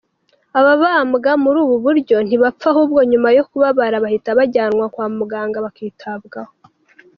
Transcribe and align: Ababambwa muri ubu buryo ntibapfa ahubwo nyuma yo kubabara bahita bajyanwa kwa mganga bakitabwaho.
Ababambwa 0.59 1.31
muri 1.43 1.57
ubu 1.65 1.75
buryo 1.85 2.17
ntibapfa 2.27 2.65
ahubwo 2.71 2.99
nyuma 3.11 3.29
yo 3.37 3.43
kubabara 3.49 4.03
bahita 4.03 4.29
bajyanwa 4.39 4.85
kwa 4.93 5.07
mganga 5.17 5.57
bakitabwaho. 5.65 6.53